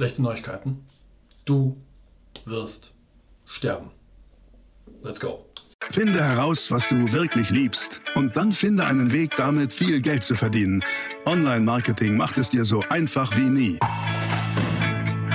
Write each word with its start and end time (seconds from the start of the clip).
schlechte 0.00 0.22
Neuigkeiten. 0.22 0.86
Du 1.44 1.76
wirst 2.46 2.92
sterben. 3.44 3.90
Let's 5.02 5.20
go. 5.20 5.44
Finde 5.90 6.24
heraus, 6.24 6.70
was 6.70 6.88
du 6.88 7.12
wirklich 7.12 7.50
liebst 7.50 8.00
und 8.14 8.34
dann 8.34 8.50
finde 8.52 8.86
einen 8.86 9.12
Weg, 9.12 9.36
damit 9.36 9.74
viel 9.74 10.00
Geld 10.00 10.24
zu 10.24 10.34
verdienen. 10.36 10.82
Online-Marketing 11.26 12.16
macht 12.16 12.38
es 12.38 12.48
dir 12.48 12.64
so 12.64 12.82
einfach 12.88 13.36
wie 13.36 13.50
nie. 13.50 13.78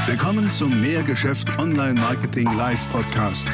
Willkommen 0.08 0.50
zum 0.50 0.82
Mehrgeschäft 0.82 1.48
Online-Marketing 1.60 2.52
Live 2.58 2.90
Podcast. 2.90 3.48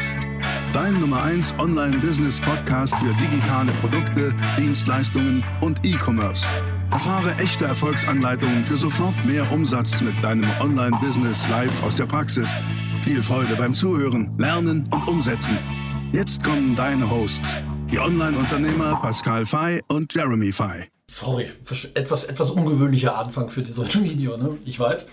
Dein 0.72 0.98
Nummer 1.02 1.24
1 1.24 1.56
Online-Business-Podcast 1.60 2.96
für 3.00 3.14
digitale 3.16 3.74
Produkte, 3.82 4.34
Dienstleistungen 4.58 5.44
und 5.60 5.84
E-Commerce. 5.84 6.48
Erfahre 6.92 7.34
echte 7.40 7.64
Erfolgsanleitungen 7.64 8.66
für 8.66 8.78
sofort 8.78 9.16
mehr 9.26 9.50
Umsatz 9.50 10.02
mit 10.02 10.14
deinem 10.22 10.50
Online-Business 10.60 11.48
live 11.50 11.82
aus 11.84 11.96
der 11.96 12.06
Praxis. 12.06 12.54
Viel 13.02 13.24
Freude 13.24 13.56
beim 13.56 13.74
Zuhören, 13.74 14.38
Lernen 14.38 14.90
und 14.92 15.08
Umsetzen. 15.08 15.58
Jetzt 16.12 16.44
kommen 16.44 16.76
deine 16.76 17.10
Hosts, 17.10 17.56
die 17.90 17.98
Online-Unternehmer 17.98 19.00
Pascal 19.02 19.46
Fay 19.46 19.80
und 19.88 20.14
Jeremy 20.14 20.52
Fay. 20.52 20.90
Sorry, 21.10 21.50
etwas, 21.94 22.26
etwas 22.26 22.50
ungewöhnlicher 22.50 23.18
Anfang 23.18 23.50
für 23.50 23.62
ein 23.62 23.68
Video, 24.04 24.36
ne? 24.36 24.58
ich 24.66 24.78
weiß. 24.78 25.08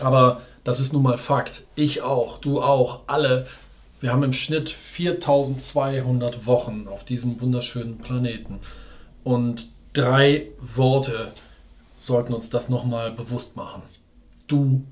Aber 0.00 0.42
das 0.62 0.78
ist 0.78 0.92
nun 0.92 1.02
mal 1.02 1.16
Fakt. 1.16 1.62
Ich 1.74 2.02
auch, 2.02 2.38
du 2.38 2.60
auch, 2.60 3.00
alle. 3.06 3.46
Wir 4.00 4.12
haben 4.12 4.24
im 4.24 4.34
Schnitt 4.34 4.68
4200 4.68 6.44
Wochen 6.44 6.86
auf 6.86 7.02
diesem 7.02 7.40
wunderschönen 7.40 7.96
Planeten. 7.96 8.60
Und 9.22 9.68
drei 9.94 10.48
Worte 10.60 11.32
sollten 11.98 12.34
uns 12.34 12.50
das 12.50 12.68
nochmal 12.68 13.12
bewusst 13.12 13.56
machen. 13.56 13.82
Du 14.46 14.84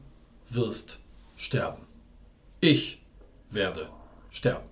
wirst 0.48 0.98
sterben. 1.37 1.83
Ich 2.61 3.02
werde 3.51 3.89
sterben. 4.30 4.64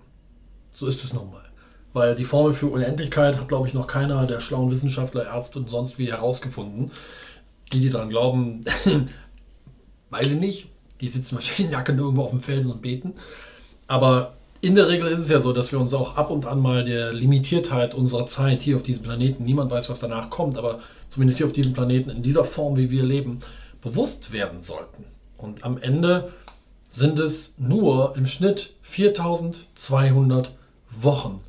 So 0.71 0.87
ist 0.87 1.03
es 1.03 1.13
nun 1.13 1.29
mal. 1.29 1.45
Weil 1.93 2.15
die 2.15 2.25
Formel 2.25 2.53
für 2.53 2.67
Unendlichkeit 2.67 3.37
hat, 3.37 3.49
glaube 3.49 3.67
ich, 3.67 3.73
noch 3.73 3.85
keiner 3.85 4.25
der 4.25 4.39
schlauen 4.39 4.71
Wissenschaftler, 4.71 5.25
Ärzte 5.25 5.59
und 5.59 5.69
sonst 5.69 5.99
wie 5.99 6.11
herausgefunden. 6.11 6.91
Die, 7.71 7.81
die 7.81 7.89
daran 7.89 8.09
glauben, 8.09 8.63
weiß 10.09 10.27
ich 10.27 10.39
nicht. 10.39 10.67
Die 11.01 11.09
sitzen 11.09 11.35
wahrscheinlich 11.35 11.65
in 11.67 11.71
Jacken 11.71 11.99
irgendwo 11.99 12.23
auf 12.23 12.31
dem 12.31 12.41
Felsen 12.41 12.71
und 12.71 12.81
beten. 12.81 13.13
Aber 13.87 14.37
in 14.61 14.75
der 14.75 14.87
Regel 14.87 15.07
ist 15.07 15.21
es 15.21 15.29
ja 15.29 15.39
so, 15.39 15.53
dass 15.53 15.71
wir 15.71 15.79
uns 15.79 15.93
auch 15.93 16.17
ab 16.17 16.29
und 16.29 16.45
an 16.45 16.61
mal 16.61 16.83
der 16.83 17.11
Limitiertheit 17.11 17.95
unserer 17.95 18.27
Zeit 18.27 18.61
hier 18.61 18.75
auf 18.75 18.83
diesem 18.83 19.03
Planeten, 19.03 19.43
niemand 19.43 19.71
weiß, 19.71 19.89
was 19.89 19.99
danach 19.99 20.29
kommt, 20.29 20.55
aber 20.55 20.79
zumindest 21.09 21.37
hier 21.37 21.47
auf 21.47 21.53
diesem 21.53 21.73
Planeten 21.73 22.11
in 22.11 22.21
dieser 22.21 22.45
Form, 22.45 22.77
wie 22.77 22.91
wir 22.91 23.03
leben, 23.03 23.39
bewusst 23.81 24.31
werden 24.31 24.61
sollten. 24.61 25.05
Und 25.37 25.63
am 25.63 25.79
Ende 25.79 26.31
sind 26.89 27.17
es 27.17 27.55
nur 27.57 28.13
im 28.15 28.27
Schnitt 28.27 28.75
4200 28.83 30.51
Wochen. 30.91 31.41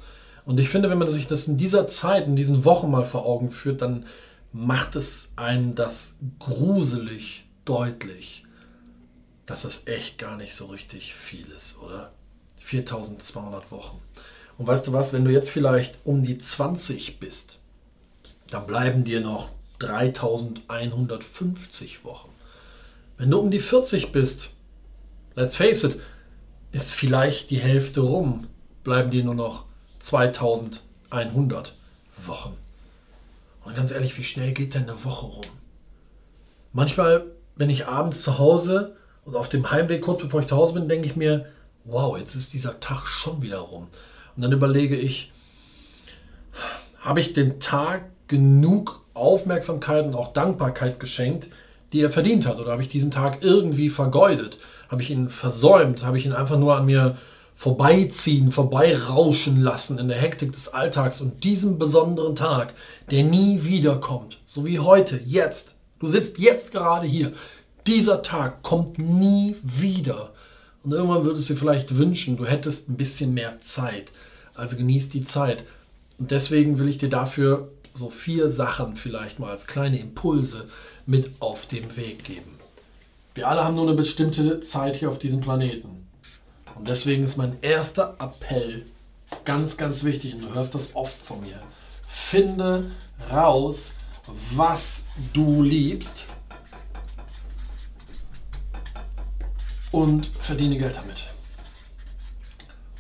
Und 0.47 0.59
ich 0.59 0.71
finde, 0.71 0.89
wenn 0.89 0.99
man 0.99 1.11
sich 1.11 1.27
das 1.27 1.47
in 1.47 1.59
dieser 1.59 1.87
Zeit, 1.89 2.27
in 2.27 2.37
diesen 2.37 2.65
Wochen 2.65 2.91
mal 2.91 3.05
vor 3.05 3.27
Augen 3.27 3.51
führt, 3.51 3.83
dann 3.83 4.07
macht 4.53 4.97
es 4.97 5.31
einen 5.37 5.75
das 5.75 6.15
gruselig 6.39 7.45
deutlich, 7.65 8.45
dass 9.45 9.65
es 9.65 9.83
echt 9.87 10.17
gar 10.19 10.37
nicht 10.37 10.55
so 10.55 10.67
richtig 10.67 11.15
viel 11.15 11.47
ist, 11.55 11.77
oder? 11.79 12.13
4200 12.81 13.71
Wochen. 13.71 14.01
Und 14.57 14.67
weißt 14.67 14.87
du 14.87 14.93
was, 14.93 15.13
wenn 15.13 15.27
du 15.27 15.31
jetzt 15.31 15.51
vielleicht 15.51 15.99
um 16.05 16.23
die 16.23 16.39
20 16.39 17.21
bist, 17.21 17.59
dann 18.51 18.67
bleiben 18.67 19.05
dir 19.05 19.21
noch 19.21 19.51
3150 19.79 22.03
Wochen. 22.05 22.31
Wenn 23.19 23.31
du 23.31 23.39
um 23.39 23.51
die 23.51 23.61
40 23.61 24.13
bist, 24.13 24.49
let's 25.35 25.57
face 25.57 25.85
it, 25.85 26.01
ist 26.71 26.93
vielleicht 26.93 27.51
die 27.51 27.59
Hälfte 27.59 28.01
rum, 28.01 28.47
bleiben 28.85 29.11
dir 29.11 29.25
nur 29.25 29.35
noch 29.35 29.67
2100 29.99 31.75
Wochen. 32.27 32.57
Und 33.65 33.77
ganz 33.77 33.91
ehrlich, 33.91 34.17
wie 34.17 34.25
schnell 34.25 34.53
geht 34.53 34.75
denn 34.75 34.85
eine 34.85 35.05
Woche 35.05 35.27
rum? 35.27 35.45
Manchmal, 36.73 37.27
wenn 37.57 37.69
ich 37.69 37.87
abends 37.87 38.23
zu 38.23 38.39
Hause 38.39 38.97
und 39.25 39.37
auf 39.37 39.51
dem 39.51 39.71
Heimweg 39.71 40.03
kurz 40.03 40.23
bevor 40.23 40.41
ich 40.41 40.47
zu 40.47 40.57
Hause 40.57 40.73
bin, 40.73 40.89
denke 40.89 41.07
ich 41.07 41.17
mir, 41.17 41.45
wow, 41.85 42.17
jetzt 42.19 42.35
ist 42.35 42.53
dieser 42.53 42.81
Tag 42.81 43.07
schon 43.07 43.43
wieder 43.43 43.59
rum. 43.59 43.89
Und 44.37 44.43
dann 44.43 44.53
überlege 44.53 44.97
ich, 44.97 45.33
habe 47.01 47.21
ich 47.21 47.33
dem 47.33 47.61
Tag 47.61 48.05
genug 48.29 49.03
Aufmerksamkeit 49.15 50.05
und 50.07 50.15
auch 50.15 50.33
Dankbarkeit 50.33 51.01
geschenkt, 51.01 51.49
die 51.93 52.01
er 52.01 52.11
verdient 52.11 52.47
hat? 52.47 52.59
Oder 52.59 52.73
habe 52.73 52.83
ich 52.83 52.89
diesen 52.89 53.11
Tag 53.11 53.39
irgendwie 53.43 53.91
vergeudet? 53.91 54.59
Habe 54.89 55.03
ich 55.03 55.11
ihn 55.11 55.29
versäumt? 55.29 56.05
Habe 56.05 56.19
ich 56.19 56.27
ihn 56.27 56.33
einfach 56.33 56.59
nur 56.59 56.77
an 56.77 56.87
mir 56.87 57.17
vorbeiziehen, 57.55 58.51
vorbeirauschen 58.51 59.61
lassen 59.61 59.99
in 59.99 60.09
der 60.09 60.17
Hektik 60.17 60.53
des 60.53 60.69
Alltags 60.69 61.21
und 61.21 61.45
diesem 61.45 61.79
besonderen 61.79 62.35
Tag, 62.35 62.75
der 63.11 63.23
nie 63.23 63.63
wiederkommt, 63.63 64.39
so 64.47 64.65
wie 64.65 64.81
heute, 64.81 65.21
jetzt. 65.25 65.75
Du 66.01 66.09
sitzt 66.09 66.39
jetzt 66.39 66.73
gerade 66.73 67.07
hier. 67.07 67.33
Dieser 67.87 68.23
Tag 68.23 68.63
kommt 68.63 68.99
nie 68.99 69.57
wieder. 69.63 70.31
Und 70.85 70.93
irgendwann 70.93 71.25
würdest 71.25 71.49
du 71.49 71.57
vielleicht 71.57 71.97
wünschen, 71.97 72.37
du 72.37 72.47
hättest 72.47 72.89
ein 72.89 72.97
bisschen 72.97 73.35
mehr 73.35 73.61
Zeit. 73.61 74.11
Also 74.55 74.77
genieß 74.77 75.09
die 75.09 75.23
Zeit. 75.23 75.65
Und 76.19 76.31
deswegen 76.31 76.79
will 76.79 76.89
ich 76.89 76.99
dir 76.99 77.09
dafür 77.09 77.69
so 77.95 78.11
vier 78.11 78.49
Sachen 78.49 78.97
vielleicht 78.97 79.39
mal 79.39 79.51
als 79.51 79.67
kleine 79.67 79.99
Impulse 79.99 80.69
mit 81.07 81.31
auf 81.41 81.67
den 81.67 81.97
Weg 81.97 82.25
geben. 82.25 82.59
Wir 83.35 83.49
alle 83.49 83.65
haben 83.65 83.77
nur 83.77 83.87
eine 83.87 83.97
bestimmte 83.97 84.61
Zeit 84.61 84.97
hier 84.97 85.11
auf 85.11 85.19
diesem 85.19 85.41
Planeten. 85.41 86.07
Und 86.75 86.89
deswegen 86.89 87.25
ist 87.25 87.37
mein 87.37 87.57
erster 87.63 88.17
Appell 88.19 88.85
ganz, 89.45 89.77
ganz 89.77 90.05
wichtig. 90.05 90.35
Und 90.35 90.43
du 90.43 90.55
hörst 90.55 90.75
das 90.75 90.95
oft 90.95 91.17
von 91.19 91.41
mir. 91.41 91.61
Finde 92.07 92.91
raus, 93.31 93.93
was 94.55 95.05
du 95.33 95.63
liebst 95.63 96.27
und 99.93 100.31
verdiene 100.41 100.79
Geld 100.79 100.97
damit. 100.97 101.29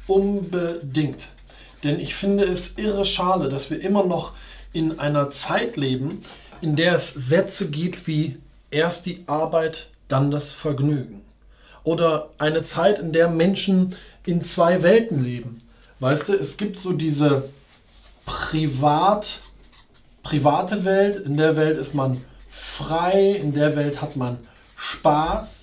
Unbedingt. 0.07 1.29
Denn 1.83 1.99
ich 1.99 2.15
finde 2.15 2.45
es 2.45 2.79
irre 2.79 3.05
schade, 3.05 3.49
dass 3.49 3.71
wir 3.71 3.81
immer 3.81 4.05
noch 4.05 4.35
in 4.73 5.01
einer 5.01 5.31
Zeit 5.31 5.77
leben, 5.77 6.23
in 6.61 6.77
der 6.77 6.95
es 6.95 7.13
Sätze 7.13 7.71
gibt 7.71 8.07
wie 8.07 8.39
erst 8.71 9.07
die 9.07 9.25
Arbeit, 9.27 9.89
dann 10.09 10.31
das 10.31 10.53
Vergnügen. 10.53 11.23
Oder 11.83 12.31
eine 12.39 12.63
Zeit, 12.63 13.01
in 13.01 13.13
der 13.13 13.29
Menschen 13.29 13.97
in 14.25 14.41
zwei 14.41 14.83
Welten 14.83 15.25
leben. 15.25 15.59
Weißt 15.99 16.29
du, 16.29 16.35
es 16.35 16.57
gibt 16.57 16.79
so 16.79 16.93
diese 16.93 17.49
privat, 18.25 19.41
private 20.23 20.85
Welt, 20.85 21.17
in 21.17 21.37
der 21.37 21.57
Welt 21.57 21.79
ist 21.79 21.95
man 21.95 22.25
frei, 22.51 23.31
in 23.31 23.53
der 23.53 23.75
Welt 23.75 24.01
hat 24.01 24.15
man 24.17 24.39
Spaß 24.77 25.62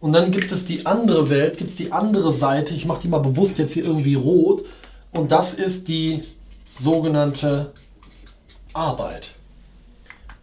und 0.00 0.12
dann 0.12 0.30
gibt 0.30 0.52
es 0.52 0.64
die 0.64 0.86
andere 0.86 1.28
Welt, 1.28 1.58
gibt 1.58 1.70
es 1.70 1.76
die 1.76 1.92
andere 1.92 2.32
Seite. 2.32 2.74
Ich 2.74 2.86
mache 2.86 3.02
die 3.02 3.08
mal 3.08 3.18
bewusst 3.18 3.58
jetzt 3.58 3.72
hier 3.72 3.84
irgendwie 3.84 4.14
rot. 4.14 4.64
Und 5.10 5.32
das 5.32 5.54
ist 5.54 5.88
die 5.88 6.22
sogenannte 6.72 7.72
Arbeit. 8.72 9.32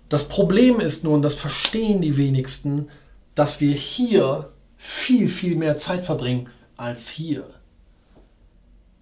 Das 0.09 0.27
Problem 0.27 0.79
ist 0.79 1.03
nun, 1.03 1.21
das 1.21 1.35
verstehen 1.35 2.01
die 2.01 2.17
wenigsten, 2.17 2.89
dass 3.33 3.61
wir 3.61 3.73
hier 3.73 4.51
viel, 4.77 5.29
viel 5.29 5.55
mehr 5.55 5.77
Zeit 5.77 6.05
verbringen 6.05 6.49
als 6.77 7.09
hier. 7.09 7.45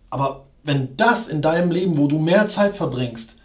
Aber 0.10 0.46
wenn 0.64 0.96
das 0.96 1.28
in 1.28 1.42
deinem 1.42 1.72
Leben, 1.72 1.98
wo 1.98 2.08
du 2.08 2.20
mehr 2.20 2.48
Zeit 2.48 2.78
verbringst, 2.78 3.36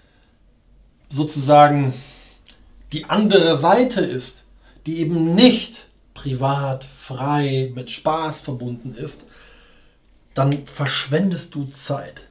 sozusagen 1.08 1.94
die 2.92 3.06
andere 3.06 3.56
Seite 3.56 4.02
ist, 4.02 4.44
die 4.86 4.98
eben 4.98 5.34
nicht 5.34 5.87
privat, 6.18 6.84
frei, 6.84 7.70
mit 7.74 7.90
Spaß 7.90 8.40
verbunden 8.40 8.94
ist, 8.94 9.24
dann 10.34 10.66
verschwendest 10.66 11.54
du 11.54 11.66
Zeit. 11.66 12.22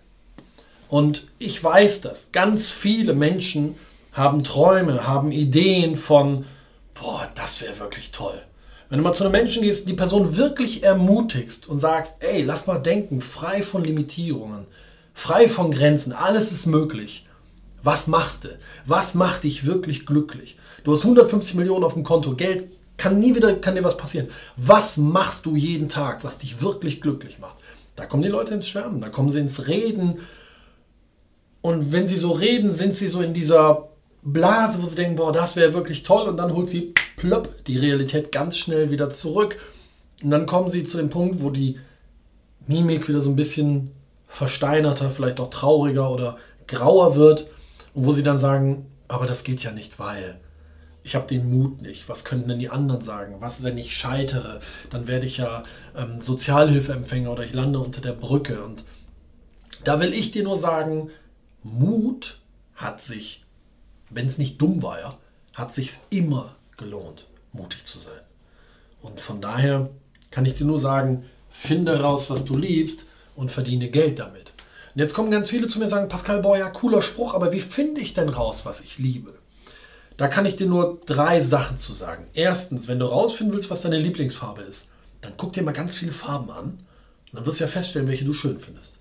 Und 0.90 1.28
ich 1.40 1.62
weiß 1.64 2.02
das. 2.02 2.32
Ganz 2.32 2.70
viele 2.70 3.14
Menschen 3.14 3.76
haben 4.12 4.44
Träume, 4.44 5.08
haben 5.08 5.32
Ideen 5.32 5.96
von, 5.96 6.46
boah, 6.94 7.30
das 7.36 7.62
wäre 7.62 7.80
wirklich 7.80 8.12
toll. 8.12 8.42
Wenn 8.90 9.00
du 9.00 9.04
mal 9.04 9.14
zu 9.14 9.24
einem 9.24 9.34
Menschen 9.34 9.64
gehst, 9.64 9.88
die 9.88 9.94
Person 9.94 10.38
wirklich 10.38 10.84
ermutigst 10.84 11.68
und 11.68 11.78
sagst, 11.78 12.16
ey, 12.20 12.42
lass 12.42 12.68
mal 12.68 12.80
denken, 12.80 13.22
frei 13.22 13.62
von 13.62 13.84
Limitierungen, 13.84 14.68
frei 15.14 15.50
von 15.50 15.72
Grenzen, 15.72 16.14
alles 16.14 16.52
ist 16.52 16.66
möglich. 16.66 17.26
Was 17.84 18.08
machst 18.08 18.46
du? 18.46 18.50
Was 18.86 19.14
macht 19.14 19.44
dich 19.44 19.66
wirklich 19.66 20.06
glücklich? 20.06 20.58
Du 20.84 20.94
hast 20.94 21.04
150 21.04 21.56
Millionen 21.56 21.84
auf 21.84 21.94
dem 21.94 22.04
Konto, 22.04 22.36
Geld 22.36 22.70
kann 22.98 23.20
nie 23.20 23.36
wieder, 23.36 23.54
kann 23.56 23.76
dir 23.76 23.84
was 23.84 23.98
passieren. 23.98 24.30
Was 24.56 24.98
machst 24.98 25.46
du 25.46 25.56
jeden 25.56 25.88
Tag, 25.88 26.24
was 26.24 26.40
dich 26.40 26.62
wirklich 26.62 27.00
glücklich 27.02 27.40
macht? 27.40 27.58
Da 27.96 28.06
kommen 28.06 28.24
die 28.24 28.30
Leute 28.30 28.54
ins 28.54 28.68
Schwärmen, 28.68 29.02
da 29.02 29.10
kommen 29.10 29.30
sie 29.30 29.40
ins 29.40 29.68
Reden. 29.68 30.20
Und 31.62 31.92
wenn 31.92 32.08
sie 32.08 32.18
so 32.18 32.32
reden, 32.32 32.72
sind 32.72 32.96
sie 32.96 33.08
so 33.08 33.22
in 33.22 33.34
dieser 33.34 33.90
Blase, 34.24 34.82
wo 34.82 34.88
sie 34.88 34.96
denken, 34.96 35.16
boah, 35.16 35.32
das 35.32 35.56
wäre 35.56 35.74
wirklich 35.74 36.04
toll. 36.04 36.28
Und 36.28 36.38
dann 36.38 36.54
holt 36.54 36.70
sie 36.70 36.94
plöpp 37.18 37.66
die 37.66 37.78
Realität 37.78 38.32
ganz 38.32 38.58
schnell 38.58 38.92
wieder 38.92 39.10
zurück. 39.10 39.58
Und 40.24 40.32
dann 40.32 40.46
kommen 40.46 40.70
sie 40.70 40.84
zu 40.84 40.98
dem 40.98 41.10
Punkt, 41.10 41.42
wo 41.42 41.50
die 41.50 41.80
Mimik 42.68 43.08
wieder 43.08 43.22
so 43.22 43.30
ein 43.30 43.36
bisschen 43.36 43.92
versteinerter, 44.28 45.10
vielleicht 45.10 45.40
auch 45.40 45.50
trauriger 45.50 46.12
oder 46.12 46.38
grauer 46.68 47.16
wird 47.16 47.48
und 47.94 48.06
wo 48.06 48.12
sie 48.12 48.24
dann 48.24 48.38
sagen, 48.38 48.86
aber 49.08 49.26
das 49.26 49.44
geht 49.44 49.64
ja 49.64 49.72
nicht, 49.72 50.00
weil 50.00 50.40
ich 51.08 51.16
habe 51.16 51.26
den 51.26 51.50
Mut 51.50 51.82
nicht. 51.82 52.10
Was 52.10 52.26
könnten 52.26 52.50
denn 52.50 52.60
die 52.60 52.70
anderen 52.70 53.00
sagen? 53.00 53.38
Was, 53.40 53.64
wenn 53.64 53.78
ich 53.78 53.96
scheitere? 53.96 54.60
Dann 54.90 55.08
werde 55.08 55.26
ich 55.26 55.38
ja 55.38 55.64
ähm, 55.96 56.20
Sozialhilfeempfänger 56.20 57.32
oder 57.32 57.46
ich 57.46 57.54
lande 57.54 57.80
unter 57.80 58.02
der 58.02 58.12
Brücke. 58.12 58.62
Und 58.62 58.84
da 59.86 60.02
will 60.02 60.14
ich 60.14 60.32
dir 60.32 60.44
nur 60.44 60.58
sagen, 60.58 61.10
Mut 61.64 62.40
hat 62.76 63.02
sich, 63.02 63.46
wenn 64.10 64.28
es 64.28 64.38
nicht 64.38 64.62
dumm 64.62 64.84
war, 64.84 65.00
ja, 65.00 65.18
hat 65.54 65.74
sich 65.74 65.92
immer 66.10 66.58
gelohnt, 66.76 67.26
mutig 67.54 67.86
zu 67.86 68.00
sein. 68.00 68.20
Und 69.02 69.22
von 69.22 69.40
daher 69.40 69.90
kann 70.30 70.46
ich 70.46 70.56
dir 70.56 70.66
nur 70.66 70.82
sagen, 70.82 71.24
finde 71.50 72.02
raus, 72.02 72.30
was 72.30 72.44
du 72.44 72.58
liebst 72.58 73.06
und 73.34 73.50
verdiene 73.50 73.90
Geld 73.90 74.20
damit. 74.20 74.52
Und 74.94 75.00
jetzt 75.00 75.14
kommen 75.14 75.32
ganz 75.32 75.50
viele 75.50 75.68
zu 75.68 75.80
mir 75.80 75.86
und 75.86 75.90
sagen, 75.90 76.10
Pascal 76.10 76.42
Boy, 76.42 76.60
ja, 76.60 76.70
cooler 76.70 77.02
Spruch, 77.02 77.34
aber 77.34 77.54
wie 77.54 77.62
finde 77.62 78.02
ich 78.02 78.14
denn 78.14 78.28
raus, 78.28 78.66
was 78.66 78.82
ich 78.82 78.98
liebe? 78.98 79.36
Da 80.18 80.28
kann 80.28 80.46
ich 80.46 80.56
dir 80.56 80.68
nur 80.68 81.00
drei 81.06 81.42
Sachen 81.42 81.78
zu 81.78 81.94
sagen. 81.94 82.28
Erstens, 82.34 82.88
wenn 82.88 83.00
du 83.00 83.06
rausfinden 83.06 83.54
willst, 83.54 83.70
was 83.70 83.82
deine 83.82 84.00
Lieblingsfarbe 84.00 84.64
ist, 84.64 84.88
dann 85.22 85.34
guck 85.38 85.54
dir 85.54 85.64
mal 85.64 85.74
ganz 85.74 85.96
viele 85.96 86.12
Farben 86.12 86.50
an. 86.50 86.66
Und 86.66 87.34
dann 87.34 87.46
wirst 87.46 87.60
du 87.60 87.66
ja 87.66 87.70
feststellen, 87.70 88.08
welche 88.08 88.26
du 88.26 88.34
schön 88.34 88.60
findest. 88.60 88.94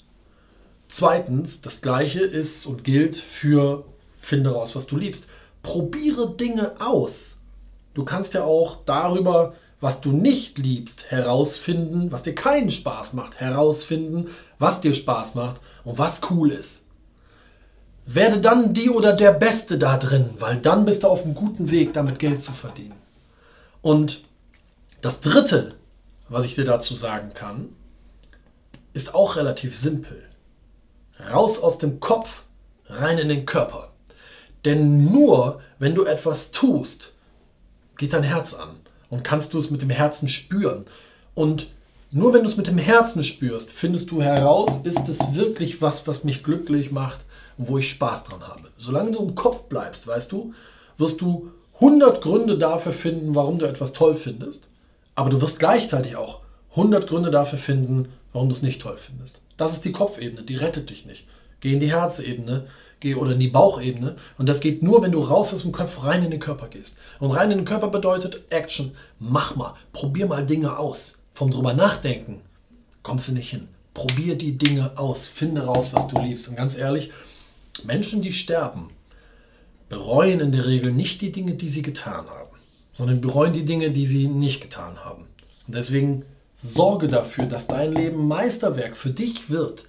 Zweitens, 0.88 1.62
das 1.62 1.80
gleiche 1.80 2.20
ist 2.20 2.66
und 2.66 2.84
gilt 2.84 3.16
für 3.16 3.84
finde 4.20 4.50
raus, 4.50 4.74
was 4.74 4.86
du 4.86 4.96
liebst. 4.96 5.26
Probiere 5.62 6.36
Dinge 6.36 6.80
aus. 6.80 7.36
Du 7.94 8.04
kannst 8.04 8.34
ja 8.34 8.44
auch 8.44 8.84
darüber, 8.84 9.54
was 9.80 10.00
du 10.00 10.12
nicht 10.12 10.58
liebst, 10.58 11.10
herausfinden, 11.10 12.12
was 12.12 12.22
dir 12.22 12.34
keinen 12.34 12.70
Spaß 12.70 13.12
macht, 13.14 13.40
herausfinden, 13.40 14.28
was 14.58 14.80
dir 14.80 14.94
Spaß 14.94 15.34
macht 15.34 15.60
und 15.84 15.98
was 15.98 16.20
cool 16.30 16.52
ist. 16.52 16.82
Werde 18.08 18.41
dann 18.41 18.73
die 18.73 18.88
oder 18.88 19.12
der 19.12 19.32
Beste 19.32 19.79
da 19.79 19.97
drin, 19.97 20.31
weil 20.38 20.58
dann 20.58 20.85
bist 20.85 21.03
du 21.03 21.08
auf 21.08 21.25
einem 21.25 21.35
guten 21.35 21.73
Weg, 21.73 21.93
damit 21.93 22.20
Geld 22.20 22.41
zu 22.41 22.53
verdienen. 22.53 22.94
Und 23.82 24.23
das 25.03 25.20
Dritte, 25.20 25.75
was 26.29 26.44
ich 26.44 26.55
dir 26.55 26.64
dazu 26.64 26.94
sagen 26.94 27.32
kann, 27.35 27.70
ist 28.93 29.12
auch 29.12 29.35
relativ 29.35 29.76
simpel. 29.76 30.23
Raus 31.32 31.58
aus 31.58 31.79
dem 31.79 31.99
Kopf, 31.99 32.43
rein 32.87 33.19
in 33.19 33.29
den 33.29 33.44
Körper. 33.44 33.93
Denn 34.64 35.11
nur 35.11 35.61
wenn 35.81 35.97
du 35.97 36.05
etwas 36.05 36.52
tust, 36.52 37.12
geht 37.99 38.12
dein 38.12 38.23
Herz 38.23 38.55
an 38.55 38.76
und 39.11 39.25
kannst 39.25 39.52
du 39.52 39.59
es 39.59 39.70
mit 39.70 39.82
dem 39.82 39.91
Herzen 39.91 40.29
spüren. 40.29 40.87
Und 41.35 41.70
nur 42.12 42.32
wenn 42.32 42.43
du 42.43 42.49
es 42.49 42.56
mit 42.56 42.69
dem 42.69 42.79
Herzen 42.79 43.25
spürst, 43.25 43.69
findest 43.70 44.12
du 44.12 44.23
heraus, 44.23 44.81
ist 44.85 45.09
es 45.09 45.19
wirklich 45.35 45.82
was, 45.82 46.06
was 46.06 46.23
mich 46.23 46.44
glücklich 46.44 46.93
macht 46.93 47.25
und 47.58 47.69
wo 47.69 47.79
ich 47.79 47.91
Spaß 47.91 48.25
dran 48.25 48.47
habe. 48.47 48.70
Solange 48.79 49.12
du 49.12 49.20
im 49.20 49.35
Kopf 49.35 49.64
bleibst, 49.64 50.06
weißt 50.06 50.31
du, 50.32 50.55
wirst 50.99 51.20
du 51.20 51.50
100 51.75 52.23
Gründe 52.23 52.58
dafür 52.58 52.93
finden, 52.93 53.35
warum 53.35 53.58
du 53.58 53.67
etwas 53.67 53.93
toll 53.93 54.14
findest, 54.14 54.67
aber 55.14 55.31
du 55.31 55.41
wirst 55.41 55.58
gleichzeitig 55.58 56.17
auch 56.17 56.41
100 56.70 57.06
Gründe 57.06 57.31
dafür 57.31 57.58
finden, 57.58 58.08
warum 58.32 58.49
du 58.49 58.55
es 58.55 58.62
nicht 58.62 58.81
toll 58.81 58.97
findest. 58.97 59.41
Das 59.56 59.73
ist 59.73 59.85
die 59.85 59.93
Kopfebene, 59.93 60.43
die 60.43 60.56
rettet 60.56 60.91
dich 60.91 61.06
nicht. 61.06 61.26
Geh 61.61 61.73
in 61.73 61.81
die 61.81 61.91
Herzebene, 61.91 62.67
geh 63.00 63.14
oder 63.14 63.32
in 63.32 63.41
die 63.41 63.49
Bauchebene 63.49 64.17
und 64.38 64.49
das 64.49 64.61
geht 64.61 64.82
nur, 64.82 65.02
wenn 65.02 65.12
du 65.12 65.20
raus 65.20 65.52
aus 65.52 65.62
dem 65.62 65.73
Kopf 65.73 66.02
rein 66.05 66.23
in 66.23 66.31
den 66.31 66.41
Körper 66.41 66.69
gehst. 66.69 66.94
Und 67.19 67.31
rein 67.31 67.50
in 67.50 67.59
den 67.59 67.64
Körper 67.67 67.88
bedeutet 67.88 68.43
Action. 68.50 68.93
Mach 69.19 69.56
mal, 69.56 69.75
probier 69.93 70.26
mal 70.26 70.44
Dinge 70.44 70.79
aus. 70.79 71.19
Vom 71.35 71.50
drüber 71.50 71.75
nachdenken 71.75 72.41
kommst 73.02 73.29
du 73.29 73.32
nicht 73.32 73.50
hin. 73.50 73.69
Probier 73.93 74.37
die 74.37 74.59
Dinge 74.59 74.93
aus, 74.97 75.26
finde 75.26 75.64
raus, 75.64 75.91
was 75.93 76.09
du 76.09 76.20
liebst. 76.20 76.49
Und 76.49 76.56
ganz 76.56 76.76
ehrlich, 76.76 77.11
Menschen, 77.84 78.23
die 78.23 78.32
sterben, 78.32 78.90
bereuen 79.88 80.40
in 80.40 80.52
der 80.52 80.67
Regel 80.67 80.93
nicht 80.93 81.20
die 81.20 81.32
Dinge, 81.32 81.55
die 81.55 81.69
sie 81.69 81.82
getan 81.82 82.26
haben, 82.28 82.50
sondern 82.93 83.20
bereuen 83.20 83.52
die 83.52 83.64
Dinge, 83.64 83.90
die 83.90 84.06
sie 84.06 84.26
nicht 84.26 84.61
getan 84.61 85.05
haben. 85.05 85.26
Und 85.67 85.75
deswegen 85.75 86.25
sorge 86.56 87.08
dafür, 87.08 87.46
dass 87.46 87.67
dein 87.67 87.93
Leben 87.93 88.26
Meisterwerk 88.26 88.96
für 88.96 89.11
dich 89.11 89.50
wird. 89.50 89.84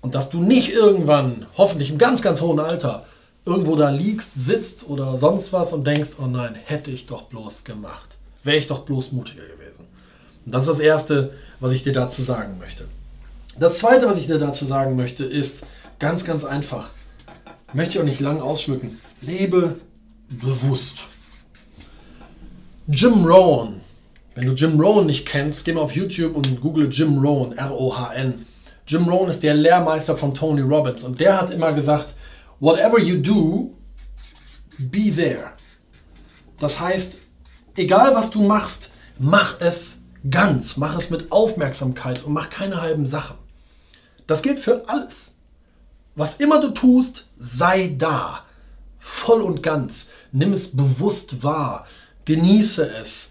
Und 0.00 0.14
dass 0.14 0.30
du 0.30 0.42
nicht 0.42 0.72
irgendwann, 0.72 1.46
hoffentlich 1.56 1.90
im 1.90 1.98
ganz, 1.98 2.22
ganz 2.22 2.40
hohen 2.40 2.58
Alter, 2.58 3.06
irgendwo 3.44 3.76
da 3.76 3.90
liegst, 3.90 4.34
sitzt 4.34 4.88
oder 4.88 5.16
sonst 5.18 5.52
was 5.52 5.72
und 5.72 5.86
denkst, 5.86 6.10
oh 6.20 6.26
nein, 6.26 6.56
hätte 6.64 6.90
ich 6.90 7.06
doch 7.06 7.24
bloß 7.24 7.64
gemacht. 7.64 8.16
Wäre 8.42 8.56
ich 8.56 8.66
doch 8.66 8.80
bloß 8.80 9.12
mutiger 9.12 9.42
gewesen. 9.42 9.86
Und 10.44 10.52
das 10.52 10.64
ist 10.64 10.70
das 10.70 10.80
Erste, 10.80 11.32
was 11.60 11.72
ich 11.72 11.84
dir 11.84 11.92
dazu 11.92 12.22
sagen 12.22 12.58
möchte. 12.58 12.86
Das 13.58 13.78
Zweite, 13.78 14.06
was 14.06 14.16
ich 14.16 14.26
dir 14.26 14.38
dazu 14.38 14.64
sagen 14.64 14.96
möchte, 14.96 15.24
ist, 15.24 15.58
Ganz, 16.02 16.24
ganz 16.24 16.44
einfach. 16.44 16.90
Möchte 17.74 17.94
ich 17.94 18.00
auch 18.00 18.04
nicht 18.04 18.18
lang 18.18 18.40
ausschmücken. 18.40 18.98
Lebe 19.20 19.76
bewusst. 20.28 21.04
Jim 22.88 23.24
Rohn. 23.24 23.82
Wenn 24.34 24.46
du 24.46 24.52
Jim 24.52 24.80
Rohn 24.80 25.06
nicht 25.06 25.24
kennst, 25.26 25.64
geh 25.64 25.72
mal 25.72 25.82
auf 25.82 25.94
YouTube 25.94 26.34
und 26.34 26.60
google 26.60 26.88
Jim 26.90 27.18
Rohn, 27.18 27.52
R-O-H-N. 27.52 28.44
Jim 28.84 29.08
Rohn 29.08 29.30
ist 29.30 29.44
der 29.44 29.54
Lehrmeister 29.54 30.16
von 30.16 30.34
Tony 30.34 30.62
Robbins 30.62 31.04
und 31.04 31.20
der 31.20 31.40
hat 31.40 31.50
immer 31.50 31.72
gesagt, 31.72 32.14
whatever 32.58 32.98
you 32.98 33.22
do, 33.22 33.72
be 34.78 35.14
there. 35.14 35.52
Das 36.58 36.80
heißt, 36.80 37.16
egal 37.76 38.12
was 38.12 38.32
du 38.32 38.42
machst, 38.42 38.90
mach 39.20 39.60
es 39.60 40.00
ganz, 40.28 40.76
mach 40.76 40.96
es 40.96 41.10
mit 41.10 41.30
Aufmerksamkeit 41.30 42.24
und 42.24 42.32
mach 42.32 42.50
keine 42.50 42.82
halben 42.82 43.06
Sachen. 43.06 43.36
Das 44.26 44.42
gilt 44.42 44.58
für 44.58 44.88
alles. 44.88 45.31
Was 46.14 46.36
immer 46.36 46.60
du 46.60 46.68
tust, 46.68 47.26
sei 47.38 47.94
da. 47.96 48.44
Voll 48.98 49.40
und 49.42 49.62
ganz. 49.62 50.06
Nimm 50.30 50.52
es 50.52 50.76
bewusst 50.76 51.42
wahr. 51.42 51.86
Genieße 52.24 52.88
es. 53.00 53.30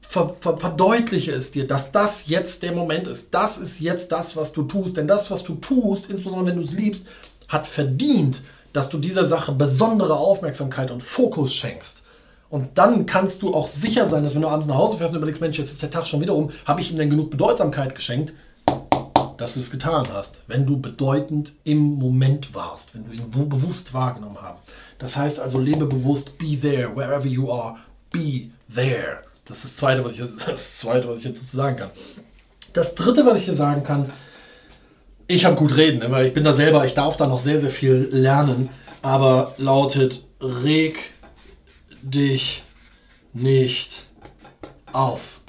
Ver, 0.00 0.34
ver, 0.40 0.56
verdeutliche 0.56 1.32
es 1.32 1.50
dir, 1.50 1.66
dass 1.66 1.92
das 1.92 2.26
jetzt 2.26 2.62
der 2.62 2.72
Moment 2.72 3.06
ist. 3.06 3.34
Das 3.34 3.58
ist 3.58 3.78
jetzt 3.80 4.10
das, 4.10 4.36
was 4.36 4.52
du 4.52 4.62
tust. 4.62 4.96
Denn 4.96 5.06
das, 5.06 5.30
was 5.30 5.42
du 5.44 5.56
tust, 5.56 6.08
insbesondere 6.10 6.46
wenn 6.46 6.56
du 6.56 6.62
es 6.62 6.72
liebst, 6.72 7.04
hat 7.46 7.66
verdient, 7.66 8.42
dass 8.72 8.88
du 8.88 8.98
dieser 8.98 9.24
Sache 9.24 9.52
besondere 9.52 10.16
Aufmerksamkeit 10.16 10.90
und 10.90 11.02
Fokus 11.02 11.52
schenkst. 11.52 12.02
Und 12.50 12.78
dann 12.78 13.04
kannst 13.04 13.42
du 13.42 13.54
auch 13.54 13.68
sicher 13.68 14.06
sein, 14.06 14.24
dass 14.24 14.34
wenn 14.34 14.42
du 14.42 14.48
abends 14.48 14.66
nach 14.66 14.76
Hause 14.76 14.96
fährst 14.96 15.12
und 15.12 15.18
überlegst, 15.18 15.42
Mensch, 15.42 15.58
jetzt 15.58 15.72
ist 15.72 15.82
der 15.82 15.90
Tag 15.90 16.06
schon 16.06 16.22
wieder 16.22 16.32
rum, 16.32 16.50
habe 16.64 16.80
ich 16.80 16.90
ihm 16.90 16.96
denn 16.96 17.10
genug 17.10 17.30
Bedeutsamkeit 17.30 17.94
geschenkt? 17.94 18.32
Dass 19.38 19.54
du 19.54 19.60
es 19.60 19.70
getan 19.70 20.08
hast, 20.12 20.42
wenn 20.48 20.66
du 20.66 20.78
bedeutend 20.78 21.52
im 21.64 21.78
Moment 21.78 22.54
warst, 22.54 22.94
wenn 22.94 23.06
du 23.06 23.12
ihn 23.12 23.30
bewusst 23.30 23.94
wahrgenommen 23.94 24.36
hast. 24.42 24.58
Das 24.98 25.16
heißt 25.16 25.38
also, 25.38 25.60
lebe 25.60 25.86
bewusst, 25.86 26.36
be 26.38 26.58
there, 26.60 26.94
wherever 26.94 27.26
you 27.26 27.50
are, 27.50 27.76
be 28.10 28.50
there. 28.74 29.22
Das 29.46 29.58
ist 29.58 29.64
das 29.64 29.76
Zweite, 29.76 30.04
was 30.04 30.12
ich, 30.12 30.22
das 30.46 30.78
Zweite, 30.78 31.08
was 31.08 31.18
ich 31.18 31.24
jetzt 31.24 31.40
dazu 31.40 31.56
sagen 31.56 31.76
kann. 31.76 31.90
Das 32.72 32.94
Dritte, 32.96 33.24
was 33.24 33.38
ich 33.38 33.44
hier 33.44 33.54
sagen 33.54 33.84
kann, 33.84 34.10
ich 35.28 35.44
habe 35.44 35.56
gut 35.56 35.76
reden, 35.76 36.00
ne, 36.00 36.10
weil 36.10 36.26
ich 36.26 36.34
bin 36.34 36.44
da 36.44 36.52
selber, 36.52 36.84
ich 36.84 36.94
darf 36.94 37.16
da 37.16 37.26
noch 37.26 37.38
sehr, 37.38 37.60
sehr 37.60 37.70
viel 37.70 38.08
lernen, 38.10 38.70
aber 39.02 39.54
lautet, 39.56 40.24
reg 40.40 41.12
dich 42.02 42.64
nicht 43.32 44.02
auf. 44.92 45.40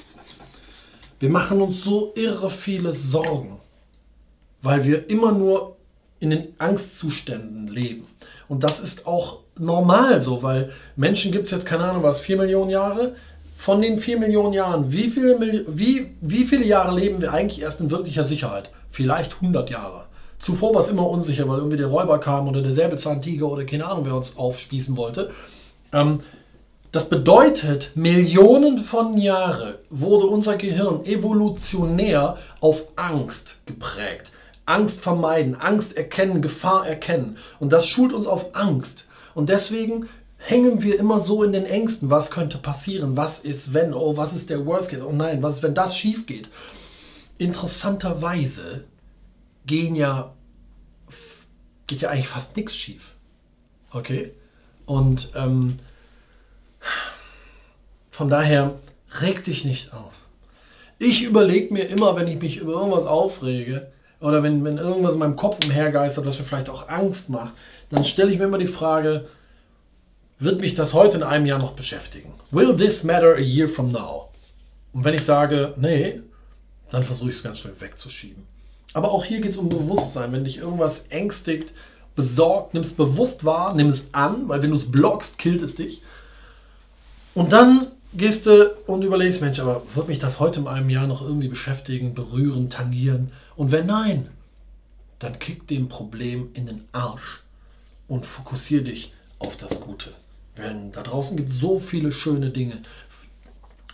Wir 1.18 1.30
machen 1.30 1.60
uns 1.60 1.82
so 1.82 2.12
irre 2.14 2.50
viele 2.50 2.92
Sorgen 2.92 3.59
weil 4.62 4.84
wir 4.84 5.08
immer 5.08 5.32
nur 5.32 5.76
in 6.18 6.30
den 6.30 6.48
Angstzuständen 6.58 7.68
leben. 7.68 8.06
Und 8.48 8.62
das 8.62 8.80
ist 8.80 9.06
auch 9.06 9.40
normal 9.58 10.20
so, 10.20 10.42
weil 10.42 10.70
Menschen 10.96 11.32
gibt 11.32 11.46
es 11.46 11.50
jetzt, 11.50 11.66
keine 11.66 11.84
Ahnung 11.84 12.02
was, 12.02 12.20
4 12.20 12.36
Millionen 12.36 12.70
Jahre. 12.70 13.14
Von 13.56 13.82
den 13.82 13.98
4 13.98 14.18
Millionen 14.18 14.52
Jahren, 14.52 14.90
wie 14.92 15.10
viele, 15.10 15.66
wie, 15.68 16.16
wie 16.20 16.44
viele 16.44 16.64
Jahre 16.64 16.94
leben 16.98 17.20
wir 17.20 17.32
eigentlich 17.32 17.60
erst 17.60 17.80
in 17.80 17.90
wirklicher 17.90 18.24
Sicherheit? 18.24 18.70
Vielleicht 18.90 19.34
100 19.34 19.70
Jahre. 19.70 20.04
Zuvor 20.38 20.72
war 20.74 20.80
es 20.80 20.88
immer 20.88 21.08
unsicher, 21.08 21.46
weil 21.48 21.58
irgendwie 21.58 21.76
der 21.76 21.88
Räuber 21.88 22.18
kam 22.18 22.48
oder 22.48 22.62
der 22.62 22.72
Säbelzahntiger 22.72 23.46
oder 23.46 23.64
keine 23.64 23.86
Ahnung, 23.86 24.06
wer 24.06 24.16
uns 24.16 24.36
aufspießen 24.36 24.96
wollte. 24.96 25.30
Ähm, 25.92 26.20
das 26.92 27.08
bedeutet, 27.08 27.92
Millionen 27.94 28.78
von 28.78 29.16
Jahren 29.16 29.74
wurde 29.90 30.26
unser 30.26 30.56
Gehirn 30.56 31.04
evolutionär 31.04 32.36
auf 32.60 32.82
Angst 32.96 33.58
geprägt. 33.66 34.32
Angst 34.66 35.00
vermeiden, 35.00 35.54
Angst 35.56 35.96
erkennen, 35.96 36.42
Gefahr 36.42 36.86
erkennen. 36.86 37.38
Und 37.58 37.72
das 37.72 37.86
schult 37.86 38.12
uns 38.12 38.26
auf 38.26 38.54
Angst. 38.54 39.06
Und 39.34 39.48
deswegen 39.48 40.08
hängen 40.36 40.82
wir 40.82 40.98
immer 40.98 41.20
so 41.20 41.42
in 41.42 41.52
den 41.52 41.66
Ängsten. 41.66 42.10
Was 42.10 42.30
könnte 42.30 42.58
passieren? 42.58 43.16
Was 43.16 43.38
ist, 43.38 43.74
wenn? 43.74 43.94
Oh, 43.94 44.16
was 44.16 44.32
ist 44.32 44.50
der 44.50 44.64
Worst 44.66 44.90
Case? 44.90 45.06
Oh 45.06 45.12
nein, 45.12 45.42
was 45.42 45.56
ist, 45.56 45.62
wenn 45.62 45.74
das 45.74 45.96
schief 45.96 46.26
geht? 46.26 46.48
Interessanterweise 47.38 48.84
gehen 49.66 49.94
ja, 49.94 50.34
geht 51.86 52.00
ja 52.00 52.10
eigentlich 52.10 52.28
fast 52.28 52.56
nichts 52.56 52.76
schief. 52.76 53.14
Okay? 53.92 54.32
Und 54.86 55.30
ähm, 55.34 55.78
Von 58.10 58.28
daher 58.28 58.78
reg 59.22 59.44
dich 59.44 59.64
nicht 59.64 59.94
auf. 59.94 60.12
Ich 60.98 61.22
überlege 61.22 61.72
mir 61.72 61.84
immer, 61.84 62.16
wenn 62.16 62.28
ich 62.28 62.38
mich 62.38 62.58
über 62.58 62.74
irgendwas 62.74 63.06
aufrege 63.06 63.92
oder 64.20 64.42
wenn, 64.42 64.64
wenn 64.64 64.78
irgendwas 64.78 65.14
in 65.14 65.20
meinem 65.20 65.36
Kopf 65.36 65.64
umhergeistert, 65.64 66.26
was 66.26 66.38
mir 66.38 66.44
vielleicht 66.44 66.68
auch 66.68 66.88
Angst 66.88 67.28
macht, 67.28 67.54
dann 67.88 68.04
stelle 68.04 68.30
ich 68.30 68.38
mir 68.38 68.44
immer 68.44 68.58
die 68.58 68.66
Frage, 68.66 69.26
wird 70.38 70.60
mich 70.60 70.74
das 70.74 70.94
heute 70.94 71.18
in 71.18 71.22
einem 71.22 71.46
Jahr 71.46 71.58
noch 71.58 71.72
beschäftigen? 71.72 72.32
Will 72.50 72.76
this 72.76 73.04
matter 73.04 73.34
a 73.34 73.40
year 73.40 73.68
from 73.68 73.92
now? 73.92 74.30
Und 74.92 75.04
wenn 75.04 75.14
ich 75.14 75.24
sage, 75.24 75.74
nee, 75.76 76.20
dann 76.90 77.02
versuche 77.02 77.30
ich 77.30 77.36
es 77.36 77.42
ganz 77.42 77.58
schnell 77.58 77.78
wegzuschieben. 77.78 78.44
Aber 78.92 79.12
auch 79.12 79.24
hier 79.24 79.40
geht 79.40 79.52
es 79.52 79.56
um 79.56 79.68
Bewusstsein. 79.68 80.32
Wenn 80.32 80.44
dich 80.44 80.58
irgendwas 80.58 81.04
ängstigt, 81.10 81.72
besorgt, 82.16 82.74
nimm 82.74 82.82
es 82.82 82.92
bewusst 82.92 83.44
wahr, 83.44 83.74
nimm 83.74 83.86
es 83.86 84.12
an, 84.12 84.48
weil 84.48 84.62
wenn 84.62 84.70
du 84.70 84.76
es 84.76 84.90
blockst, 84.90 85.38
killt 85.38 85.62
es 85.62 85.76
dich. 85.76 86.02
Und 87.34 87.52
dann 87.52 87.88
gehst 88.12 88.46
du 88.46 88.74
und 88.86 89.04
überlegst, 89.04 89.40
Mensch, 89.40 89.60
aber 89.60 89.82
wird 89.94 90.08
mich 90.08 90.18
das 90.18 90.40
heute 90.40 90.60
in 90.60 90.66
einem 90.66 90.90
Jahr 90.90 91.06
noch 91.06 91.22
irgendwie 91.22 91.48
beschäftigen, 91.48 92.14
berühren, 92.14 92.68
tangieren? 92.68 93.30
Und 93.60 93.72
wenn 93.72 93.84
nein, 93.84 94.30
dann 95.18 95.38
kick 95.38 95.68
dem 95.68 95.90
Problem 95.90 96.48
in 96.54 96.64
den 96.64 96.88
Arsch 96.92 97.42
und 98.08 98.24
fokussiere 98.24 98.84
dich 98.84 99.12
auf 99.38 99.58
das 99.58 99.82
Gute. 99.82 100.14
Denn 100.56 100.92
da 100.92 101.02
draußen 101.02 101.36
gibt 101.36 101.50
es 101.50 101.60
so 101.60 101.78
viele 101.78 102.10
schöne 102.10 102.48
Dinge, 102.48 102.80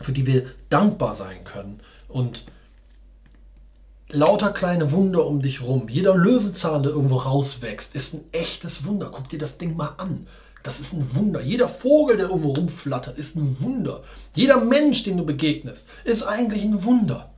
für 0.01 0.13
die 0.13 0.25
wir 0.25 0.53
dankbar 0.71 1.15
sein 1.15 1.43
können. 1.43 1.81
Und 2.07 2.47
lauter 4.09 4.53
kleine 4.53 4.93
Wunder 4.93 5.27
um 5.27 5.43
dich 5.43 5.61
rum. 5.63 5.89
Jeder 5.89 6.15
Löwenzahn, 6.15 6.85
der 6.85 6.93
irgendwo 6.93 7.17
rauswächst, 7.17 7.93
ist 7.97 8.15
ein 8.15 8.25
echtes 8.31 8.85
Wunder. 8.85 9.11
Guck 9.11 9.31
dir 9.31 9.41
das 9.41 9.59
Ding 9.59 9.75
mal 9.75 9.95
an. 9.97 10.29
Das 10.63 10.79
ist 10.79 10.93
ein 10.93 11.13
Wunder. 11.13 11.41
Jeder 11.41 11.69
Vogel, 11.69 12.19
der 12.19 12.29
irgendwo 12.29 12.51
rumflattert, 12.51 13.19
ist 13.19 13.35
ein 13.35 13.57
Wunder. 13.59 14.05
Jeder 14.33 14.61
Mensch, 14.61 15.03
den 15.03 15.17
du 15.17 15.27
begegnest, 15.27 15.89
ist 16.05 16.23
eigentlich 16.23 16.63
ein 16.63 16.85
Wunder. 16.85 17.33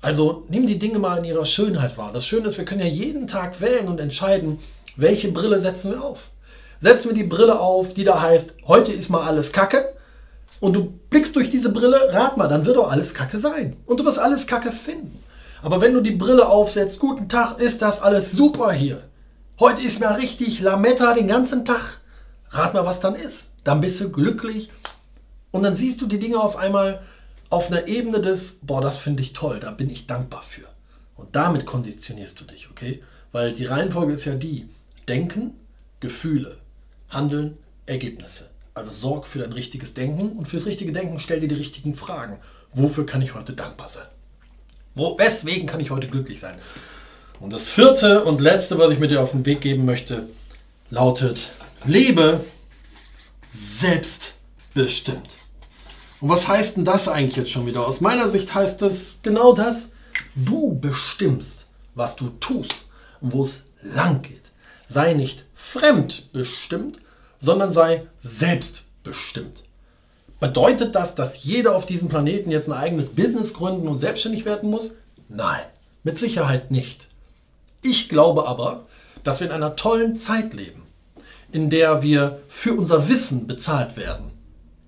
Also 0.00 0.44
nimm 0.48 0.66
die 0.66 0.78
Dinge 0.78 0.98
mal 0.98 1.18
in 1.18 1.24
ihrer 1.24 1.44
Schönheit 1.44 1.96
wahr. 1.96 2.12
Das 2.12 2.26
Schöne 2.26 2.48
ist, 2.48 2.58
wir 2.58 2.64
können 2.64 2.80
ja 2.80 2.86
jeden 2.86 3.26
Tag 3.26 3.60
wählen 3.60 3.88
und 3.88 4.00
entscheiden, 4.00 4.58
welche 4.96 5.32
Brille 5.32 5.58
setzen 5.58 5.92
wir 5.92 6.02
auf. 6.02 6.30
Setzen 6.80 7.08
wir 7.08 7.14
die 7.14 7.24
Brille 7.24 7.58
auf, 7.58 7.94
die 7.94 8.04
da 8.04 8.20
heißt, 8.20 8.54
heute 8.66 8.92
ist 8.92 9.08
mal 9.08 9.26
alles 9.26 9.52
Kacke. 9.52 9.94
Und 10.60 10.74
du 10.74 10.92
blickst 11.10 11.36
durch 11.36 11.50
diese 11.50 11.70
Brille, 11.70 12.12
rat 12.12 12.36
mal, 12.36 12.48
dann 12.48 12.66
wird 12.66 12.78
auch 12.78 12.90
alles 12.90 13.14
Kacke 13.14 13.38
sein. 13.38 13.76
Und 13.86 14.00
du 14.00 14.04
wirst 14.04 14.18
alles 14.18 14.46
Kacke 14.46 14.72
finden. 14.72 15.22
Aber 15.62 15.80
wenn 15.80 15.94
du 15.94 16.00
die 16.00 16.12
Brille 16.12 16.48
aufsetzt, 16.48 16.98
guten 17.00 17.28
Tag, 17.28 17.58
ist 17.58 17.82
das 17.82 18.00
alles 18.00 18.32
super 18.32 18.72
hier. 18.72 19.02
Heute 19.58 19.82
ist 19.82 20.00
mir 20.00 20.16
richtig 20.16 20.60
Lametta 20.60 21.14
den 21.14 21.28
ganzen 21.28 21.64
Tag. 21.64 22.00
Rat 22.50 22.74
mal, 22.74 22.86
was 22.86 23.00
dann 23.00 23.14
ist. 23.14 23.46
Dann 23.64 23.80
bist 23.80 24.00
du 24.00 24.10
glücklich 24.10 24.70
und 25.50 25.62
dann 25.62 25.74
siehst 25.74 26.00
du 26.00 26.06
die 26.06 26.18
Dinge 26.18 26.38
auf 26.38 26.56
einmal 26.56 27.00
auf 27.50 27.70
einer 27.70 27.86
Ebene 27.86 28.20
des, 28.20 28.58
boah, 28.62 28.80
das 28.80 28.96
finde 28.96 29.22
ich 29.22 29.32
toll, 29.32 29.60
da 29.60 29.70
bin 29.70 29.90
ich 29.90 30.06
dankbar 30.06 30.42
für. 30.42 30.66
Und 31.16 31.34
damit 31.34 31.66
konditionierst 31.66 32.40
du 32.40 32.44
dich, 32.44 32.68
okay? 32.70 33.02
Weil 33.32 33.52
die 33.52 33.64
Reihenfolge 33.64 34.12
ist 34.12 34.24
ja 34.24 34.34
die: 34.34 34.68
Denken, 35.08 35.52
Gefühle, 36.00 36.58
Handeln, 37.08 37.56
Ergebnisse. 37.86 38.50
Also 38.74 38.90
sorg 38.90 39.26
für 39.26 39.38
dein 39.38 39.52
richtiges 39.52 39.94
Denken 39.94 40.32
und 40.32 40.48
fürs 40.48 40.66
richtige 40.66 40.92
Denken 40.92 41.18
stell 41.18 41.40
dir 41.40 41.48
die 41.48 41.54
richtigen 41.54 41.94
Fragen. 41.94 42.38
Wofür 42.74 43.06
kann 43.06 43.22
ich 43.22 43.34
heute 43.34 43.54
dankbar 43.54 43.88
sein? 43.88 44.06
Wo, 44.94 45.18
weswegen 45.18 45.66
kann 45.66 45.80
ich 45.80 45.90
heute 45.90 46.08
glücklich 46.08 46.40
sein? 46.40 46.58
Und 47.40 47.52
das 47.52 47.68
vierte 47.68 48.24
und 48.24 48.40
letzte, 48.40 48.78
was 48.78 48.90
ich 48.90 48.98
mit 48.98 49.10
dir 49.10 49.22
auf 49.22 49.30
den 49.30 49.46
Weg 49.46 49.60
geben 49.60 49.84
möchte, 49.84 50.28
lautet, 50.90 51.50
lebe 51.84 52.44
selbstbestimmt. 53.52 55.36
Und 56.20 56.28
was 56.28 56.48
heißt 56.48 56.76
denn 56.76 56.84
das 56.84 57.08
eigentlich 57.08 57.36
jetzt 57.36 57.50
schon 57.50 57.66
wieder? 57.66 57.86
Aus 57.86 58.00
meiner 58.00 58.28
Sicht 58.28 58.54
heißt 58.54 58.80
das 58.80 59.18
genau 59.22 59.52
das, 59.52 59.90
du 60.34 60.78
bestimmst, 60.78 61.66
was 61.94 62.16
du 62.16 62.30
tust 62.40 62.74
und 63.20 63.32
wo 63.32 63.42
es 63.42 63.62
lang 63.82 64.22
geht. 64.22 64.50
Sei 64.86 65.14
nicht 65.14 65.44
fremdbestimmt, 65.54 67.00
sondern 67.38 67.72
sei 67.72 68.06
selbstbestimmt. 68.20 69.64
Bedeutet 70.40 70.94
das, 70.94 71.14
dass 71.14 71.44
jeder 71.44 71.74
auf 71.74 71.86
diesem 71.86 72.08
Planeten 72.08 72.50
jetzt 72.50 72.68
ein 72.68 72.78
eigenes 72.78 73.10
Business 73.10 73.54
gründen 73.54 73.88
und 73.88 73.98
selbstständig 73.98 74.44
werden 74.44 74.70
muss? 74.70 74.94
Nein, 75.28 75.64
mit 76.02 76.18
Sicherheit 76.18 76.70
nicht. 76.70 77.08
Ich 77.82 78.08
glaube 78.08 78.46
aber, 78.46 78.86
dass 79.24 79.40
wir 79.40 79.46
in 79.46 79.52
einer 79.52 79.76
tollen 79.76 80.16
Zeit 80.16 80.54
leben, 80.54 80.82
in 81.52 81.70
der 81.70 82.02
wir 82.02 82.40
für 82.48 82.74
unser 82.74 83.08
Wissen 83.08 83.46
bezahlt 83.46 83.96
werden. 83.96 84.35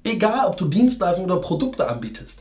Egal, 0.08 0.46
ob 0.46 0.56
du 0.56 0.66
Dienstleistungen 0.66 1.30
oder 1.30 1.40
Produkte 1.40 1.86
anbietest. 1.86 2.40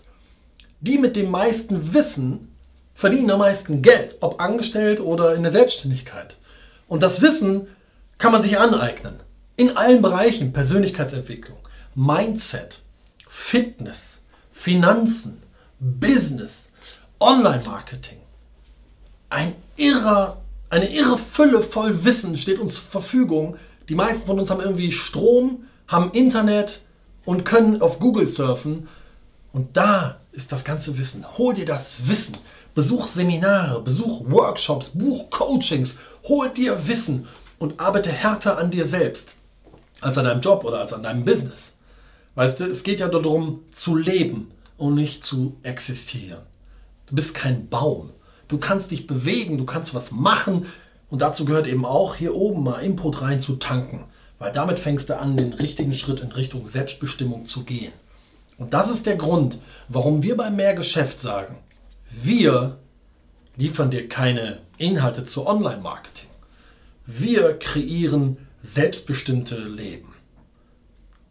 Die 0.79 0.97
mit 0.97 1.17
dem 1.17 1.29
meisten 1.29 1.93
Wissen 1.93 2.55
verdienen 2.95 3.29
am 3.31 3.39
meisten 3.39 3.81
Geld, 3.81 4.15
ob 4.21 4.39
angestellt 4.39 5.01
oder 5.01 5.35
in 5.35 5.43
der 5.43 5.51
Selbstständigkeit. 5.51 6.37
Und 6.87 7.03
das 7.03 7.21
Wissen 7.21 7.67
kann 8.17 8.31
man 8.31 8.41
sich 8.41 8.57
aneignen. 8.57 9.19
In 9.57 9.75
allen 9.75 10.01
Bereichen, 10.01 10.53
Persönlichkeitsentwicklung, 10.53 11.57
Mindset, 11.93 12.79
Fitness, 13.27 14.21
Finanzen, 14.53 15.43
Business, 15.79 16.69
Online-Marketing. 17.19 18.19
Ein 19.29 19.55
irrer, 19.75 20.37
eine 20.69 20.89
irre 20.89 21.17
Fülle 21.17 21.61
voll 21.61 22.05
Wissen 22.05 22.37
steht 22.37 22.59
uns 22.59 22.75
zur 22.75 22.83
Verfügung. 22.83 23.57
Die 23.89 23.95
meisten 23.95 24.25
von 24.25 24.39
uns 24.39 24.49
haben 24.49 24.61
irgendwie 24.61 24.93
Strom, 24.93 25.65
haben 25.87 26.11
Internet 26.11 26.79
und 27.27 27.43
können 27.43 27.81
auf 27.81 27.99
Google 27.99 28.25
surfen. 28.25 28.87
Und 29.51 29.75
da 29.75 30.21
ist 30.31 30.53
das 30.53 30.63
ganze 30.63 30.97
Wissen. 30.97 31.25
Hol 31.37 31.53
dir 31.53 31.65
das 31.65 32.07
Wissen. 32.07 32.37
Besuch 32.73 33.07
Seminare, 33.07 33.81
besuch 33.81 34.23
Workshops, 34.29 34.91
buch 34.91 35.29
Coachings. 35.29 35.97
Hol 36.23 36.49
dir 36.49 36.87
Wissen 36.87 37.27
und 37.59 37.81
arbeite 37.81 38.11
härter 38.11 38.57
an 38.57 38.71
dir 38.71 38.85
selbst 38.85 39.35
als 39.99 40.17
an 40.17 40.23
deinem 40.23 40.39
Job 40.39 40.63
oder 40.63 40.79
als 40.79 40.93
an 40.93 41.03
deinem 41.03 41.25
Business. 41.25 41.73
Weißt 42.35 42.61
du, 42.61 42.63
es 42.63 42.83
geht 42.83 43.01
ja 43.01 43.09
darum 43.09 43.59
zu 43.73 43.97
leben 43.97 44.51
und 44.77 44.95
nicht 44.95 45.25
zu 45.25 45.57
existieren. 45.63 46.43
Du 47.07 47.15
bist 47.15 47.35
kein 47.35 47.67
Baum. 47.67 48.11
Du 48.47 48.57
kannst 48.57 48.91
dich 48.91 49.05
bewegen, 49.05 49.57
du 49.57 49.65
kannst 49.65 49.93
was 49.93 50.11
machen 50.11 50.67
und 51.09 51.21
dazu 51.21 51.43
gehört 51.43 51.67
eben 51.67 51.83
auch 51.83 52.15
hier 52.15 52.35
oben 52.35 52.63
mal 52.63 52.79
Input 52.79 53.21
rein 53.21 53.41
zu 53.41 53.57
tanken, 53.57 54.05
weil 54.39 54.51
damit 54.51 54.79
fängst 54.79 55.09
du 55.09 55.17
an, 55.17 55.37
den 55.37 55.53
richtigen 55.53 55.93
Schritt 55.93 56.19
in 56.19 56.31
Richtung 56.31 56.65
Selbstbestimmung 56.65 57.45
zu 57.45 57.63
gehen. 57.63 57.93
Und 58.57 58.73
das 58.73 58.89
ist 58.89 59.05
der 59.05 59.15
Grund, 59.15 59.57
warum 59.87 60.23
wir 60.23 60.35
beim 60.37 60.55
Mehrgeschäft 60.55 61.19
sagen, 61.19 61.57
wir 62.11 62.77
liefern 63.55 63.91
dir 63.91 64.07
keine 64.07 64.59
Inhalte 64.77 65.25
zu 65.25 65.45
Online-Marketing. 65.45 66.29
Wir 67.05 67.57
kreieren 67.57 68.37
selbstbestimmte 68.61 69.57
Leben. 69.57 70.13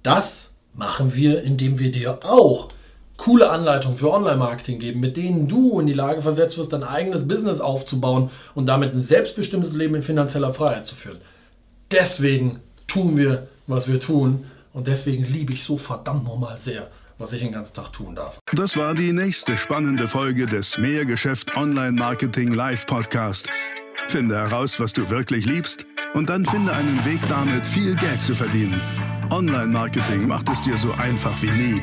Das 0.02 0.52
machen 0.74 1.14
wir, 1.14 1.42
indem 1.42 1.78
wir 1.78 1.90
dir 1.90 2.24
auch 2.24 2.68
coole 3.16 3.50
Anleitungen 3.50 3.96
für 3.96 4.12
Online-Marketing 4.12 4.78
geben, 4.78 5.00
mit 5.00 5.16
denen 5.16 5.48
du 5.48 5.80
in 5.80 5.86
die 5.86 5.94
Lage 5.94 6.20
versetzt 6.20 6.58
wirst, 6.58 6.72
dein 6.72 6.84
eigenes 6.84 7.26
Business 7.26 7.60
aufzubauen 7.60 8.30
und 8.54 8.66
damit 8.66 8.92
ein 8.92 9.00
selbstbestimmtes 9.00 9.74
Leben 9.74 9.94
in 9.94 10.02
finanzieller 10.02 10.52
Freiheit 10.52 10.86
zu 10.86 10.94
führen. 10.94 11.18
Deswegen 11.90 12.60
tun 12.86 13.16
wir, 13.16 13.48
was 13.66 13.88
wir 13.88 14.00
tun 14.00 14.46
und 14.72 14.86
deswegen 14.86 15.24
liebe 15.24 15.52
ich 15.52 15.64
so 15.64 15.78
verdammt 15.78 16.24
nochmal 16.24 16.58
sehr, 16.58 16.90
was 17.18 17.32
ich 17.32 17.42
den 17.42 17.52
ganzen 17.52 17.74
Tag 17.74 17.92
tun 17.92 18.14
darf. 18.14 18.38
Das 18.52 18.76
war 18.76 18.94
die 18.94 19.12
nächste 19.12 19.56
spannende 19.56 20.08
Folge 20.08 20.46
des 20.46 20.78
Mehrgeschäft 20.78 21.56
Online 21.56 21.92
Marketing 21.92 22.52
Live 22.52 22.86
Podcast. 22.86 23.48
Finde 24.08 24.36
heraus, 24.36 24.78
was 24.78 24.92
du 24.92 25.10
wirklich 25.10 25.46
liebst 25.46 25.86
und 26.14 26.30
dann 26.30 26.46
finde 26.46 26.72
einen 26.72 27.04
Weg 27.04 27.20
damit, 27.28 27.66
viel 27.66 27.96
Geld 27.96 28.22
zu 28.22 28.34
verdienen. 28.34 28.80
Online-Marketing 29.30 30.28
macht 30.28 30.48
es 30.50 30.62
dir 30.62 30.76
so 30.76 30.92
einfach 30.92 31.40
wie 31.42 31.50
nie. 31.50 31.82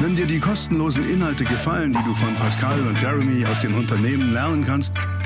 Wenn 0.00 0.16
dir 0.16 0.26
die 0.26 0.40
kostenlosen 0.40 1.08
Inhalte 1.08 1.44
gefallen, 1.44 1.92
die 1.92 2.02
du 2.04 2.14
von 2.14 2.34
Pascal 2.34 2.80
und 2.80 3.00
Jeremy 3.00 3.46
aus 3.46 3.60
den 3.60 3.74
Unternehmen 3.74 4.32
lernen 4.32 4.64
kannst, 4.64 4.92